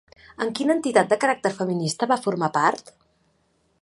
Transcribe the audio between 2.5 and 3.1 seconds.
part?